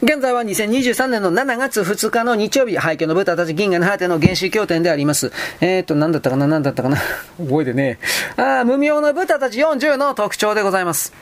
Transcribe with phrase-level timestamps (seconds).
[0.00, 5.32] 現在は2023年の7月2日の日曜日、廃墟の豚たち銀河の果ての原始経典であります。
[5.60, 6.98] えーと、何だったかな何だったかな
[7.36, 7.98] 覚えてね
[8.36, 11.12] ああ無名の豚たち40の特徴でございます。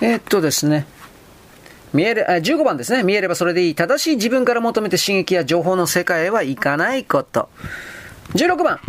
[0.00, 0.86] えー、っとですね。
[1.92, 3.04] 見える、15番ですね。
[3.04, 3.74] 見えればそれでいい。
[3.76, 7.48] 正しい自分から求めて刺激や情報の世界へはいかないこと。
[8.34, 8.80] 16番。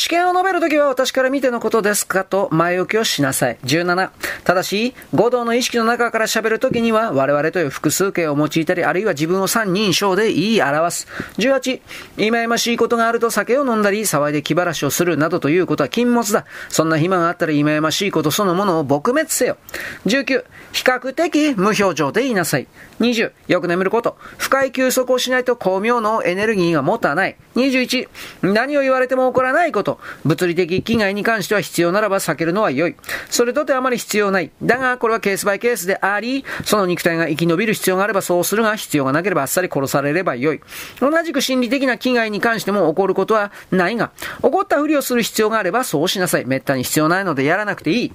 [0.00, 3.58] 試験を述べるときは私から見てのことですかと前置きをしなさい。
[3.64, 4.10] 17。
[4.44, 11.06] ただし、合同の意識の中から喋るときには我々という複数形を用いたり、あるいは自分を三人称で言い表す。
[11.36, 11.82] 18。
[12.16, 16.46] 忌々しいことがあると酒を飲んだり、騒いで気晴らしをするなどということは禁物だ。
[16.70, 19.58] そんな暇があったら忌々しいことそのものを撲滅せよ。
[20.06, 20.44] 19。
[20.72, 22.68] 比較的無表情で言いなさい。
[23.00, 24.16] 20、よく眠ること。
[24.38, 27.36] 深い休息をしないと巧妙のエネルギーが持たない。
[27.56, 28.08] 21、
[28.42, 29.89] 何を言われても起こらないこと。
[29.90, 32.96] と物理的危害に関しては必要ならば避けるのは良い。
[33.28, 34.50] それとてあまり必要ない。
[34.62, 40.60] だが、これはケースバイケースであり、その肉体が生き延びる必要があればそうするが、必要がなければあっさり殺されれば良い。
[41.00, 44.10] 同じく心理的な危害に関しても起こることはないが、
[44.42, 46.44] 起こったふりをする必要があればそうしなさい。
[46.44, 48.12] 滅多に必要ないのでやらなくていい。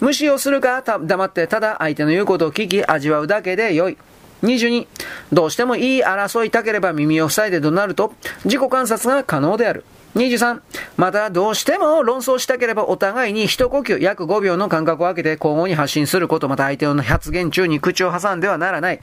[0.00, 3.96] 無視をするか、黙ってただ相手の言うことを聞き味わうだけで良い。
[4.42, 4.86] 22、
[5.32, 8.12] どうしてもいい争いたければ耳を塞いで怒鳴ると、
[8.44, 9.84] 自己観察が可能である。
[10.18, 10.60] 23、
[10.96, 19.00] またどうしても論争したければお互いに一呼吸約5秒の間隔を空けて交互に発信すること、また相手の発言中に口を挟んではならない。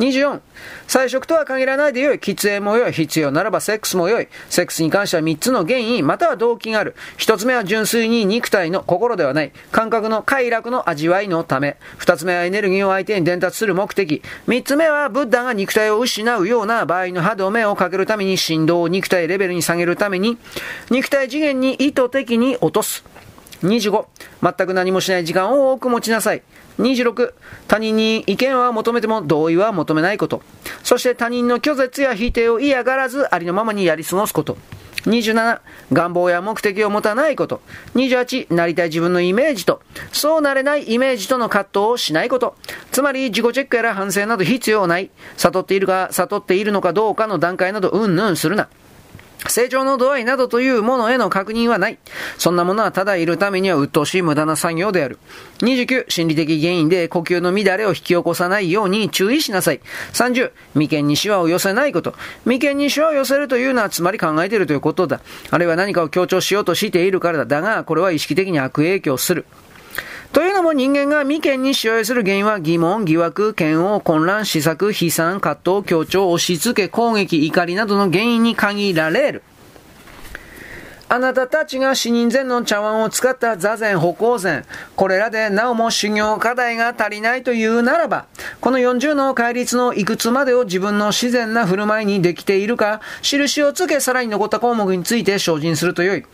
[0.00, 0.40] 24、
[0.88, 2.16] 菜食とは限らないでよい。
[2.16, 2.92] 喫煙もよい。
[2.92, 4.28] 必要ならばセックスもよい。
[4.48, 6.96] セックスに関しては3つの原因、または動機がある。
[7.18, 9.52] 1つ目は純粋に肉体の心ではない。
[9.70, 11.76] 感覚の快楽の味わいのため。
[11.98, 14.22] 2つ目はエネルギーを相手に伝達する目的。
[14.48, 20.38] 3つ目はブッダが肉体を失うような場合の歯止めをかけるために振動を肉体レベルに下げるために、
[20.90, 23.04] 肉体次元に意図的に落とす。
[23.62, 24.06] 25、
[24.42, 26.42] 全く何もしない時間を多く持ちなさい。
[26.78, 27.32] 26、
[27.68, 30.42] 他人に意見は求めても同意は求めないこと。
[30.82, 34.56] そして他人の拒絶や否定を嫌がらずありのままにやり過ごすこと。
[35.06, 35.60] 27、
[35.92, 37.60] 願望や目的を持たないこと。
[37.94, 39.80] 28、なりたい自分のイメージと、
[40.12, 42.56] そうなれないイメージとの葛藤をしないこと。
[42.92, 45.10] つまり、自己チェックやら反省など必要ない。
[45.36, 48.68] 悟っているか、悟っているのかどうかの段階など、うんぬんするな。
[49.48, 51.98] 成長の度合いなどというものへの確認はない。
[52.38, 55.18] そんなものはただいるためには鬱陶しい無駄な作業である。
[55.60, 59.80] 29、心理的原因で呼吸の乱れを引き起こさないように注意しなさい。
[60.12, 62.14] 30、眉間にシワを寄せないこと。
[62.44, 65.20] 眉間にシワを寄せるというのはつまり考えているということだ。
[65.50, 67.46] あるいは何かを強調しようとしているからだ。
[67.46, 69.46] だが、これは意識的に悪影響する。
[70.32, 79.42] というのも人間が未見に使用する原因は疑問、疑惑、嫌悪、混乱、試作、悲惨、葛藤、強調、押し付け、攻撃、怒りなどの原因に限られる。
[81.12, 88.26] あなたたちが死人前の茶碗を使った座禅、歩行禅、これらでなおも修行課題が足りないというならば、
[88.60, 96.24] この40の戒律のいくつまでを自分の自然な振る舞いにできているか、印をつけさらに残った項目について精進するとよい。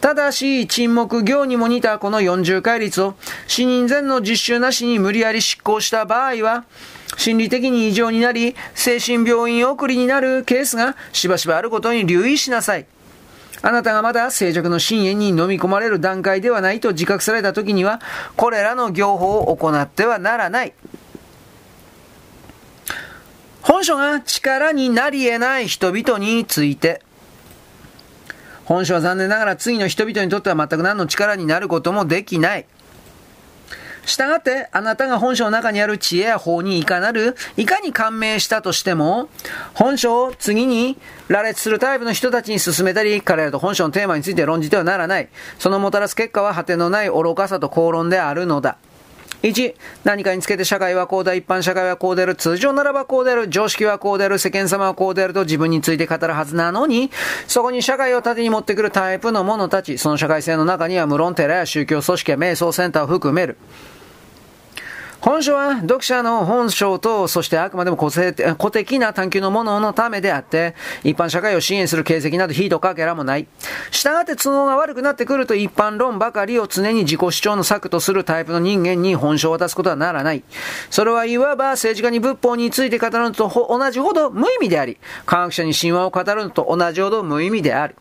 [0.00, 3.14] ただし、沈黙行にも似たこの40戒律を
[3.46, 6.64] 死人前の実習なしに無理やり執行した場合は、
[7.16, 12.86] 心理的に異常になり、精神病院送りになるケースがしばしばあることに留意しなさい。
[13.62, 18.00] あなたがまだ静寂の深淵に飲み込まれる段階ではないと自覚された時には、
[18.36, 20.72] これらの業法を行ってはならない。
[23.62, 27.02] 本書が力になり得ない人々について、
[28.64, 32.66] 本書は残念ながら次の人々にとっては全く何の力になることもできない。
[34.06, 39.28] したがって、あなたが本書の中にある知恵や法にいかなる、いかに感銘したとしても、
[39.74, 40.96] 本書を次に
[41.28, 45.28] 羅列するタイプの人たちに進めたり、彼らと本書のテーマについて論じてはならない。
[45.58, 48.78] そのもたらす結果は果てのない愚かさと口論であるのだ。
[49.42, 49.74] 1、
[50.04, 57.10] 何かにつけて社会はこうだ、一般社会はこうである、通常ならばこうである、常識はこうである、世間様はこうであると自分について語るはずなのに、
[57.46, 63.56] そこに社会を盾に持ってくるタイプの者たち、その社会性の中には無論寺や宗教組織や瞑想センターを含める。
[65.20, 73.46] 本書は読者の本性と、そしてあくまでも個性個的な探求のもののためであって、一般社会を支援する形跡などヒートかけらもない。
[73.90, 80.44] したがって都合が悪くなってくると一般論ばかりを常に自己主張の策とするタイプの人間に本書を渡すことはならない。
[80.90, 87.96] それはいわば政治家に仏法について語るのと同じほど無意味であり、科学者に神話を語るのと同じほど無意味である。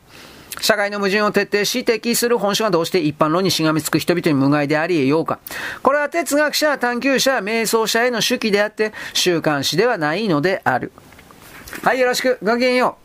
[0.61, 5.39] 社会の矛盾を徹底し適する本書はどうして一般論にしがみつく人々に無害であり得ようか。
[5.81, 10.91] これは哲学者、探求者、瞑想者への手記であって、週刊誌ではないのである。
[11.83, 12.37] はい、よろしく。
[12.41, 13.04] ごきげんよう。